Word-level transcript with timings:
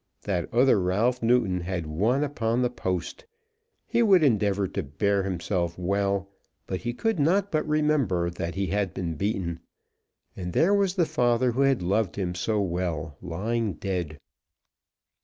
That 0.23 0.51
other 0.51 0.81
Ralph 0.81 1.21
Newton 1.21 1.59
had 1.61 1.85
won 1.85 2.23
upon 2.23 2.63
the 2.63 2.71
post. 2.71 3.27
He 3.85 4.01
would 4.01 4.23
endeavour 4.23 4.67
to 4.69 4.81
bear 4.81 5.21
himself 5.21 5.77
well, 5.77 6.27
but 6.65 6.79
he 6.81 6.91
could 6.91 7.19
not 7.19 7.51
but 7.51 7.67
remember 7.67 8.31
that 8.31 8.55
he 8.55 8.65
had 8.65 8.95
been 8.95 9.13
beaten. 9.13 9.59
And 10.35 10.53
there 10.53 10.73
was 10.73 10.95
the 10.95 11.05
father 11.05 11.51
who 11.51 11.61
had 11.61 11.83
loved 11.83 12.15
him 12.15 12.33
so 12.33 12.59
well 12.61 13.15
lying 13.21 13.73
dead! 13.73 14.17